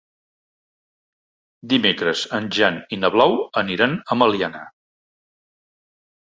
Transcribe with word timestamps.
Dimecres 1.73 2.23
en 2.37 2.47
Jan 2.57 2.79
i 2.97 2.99
na 3.03 3.13
Blau 3.17 3.37
aniran 3.63 3.95
a 4.01 4.19
Meliana. 4.23 4.65